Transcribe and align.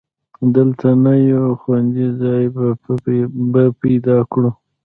دلته 0.55 0.87
نه، 1.03 1.13
یو 1.33 1.45
خوندي 1.61 2.07
ځای 2.21 2.43
به 3.53 3.63
پیدا 3.81 4.17
کړو. 4.31 4.51